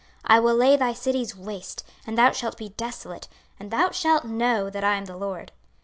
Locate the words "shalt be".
2.31-2.69